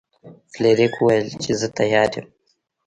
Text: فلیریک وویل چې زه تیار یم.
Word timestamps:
فلیریک 0.53 0.93
وویل 0.99 1.27
چې 1.41 1.51
زه 1.59 1.67
تیار 1.77 2.09
یم. 2.15 2.27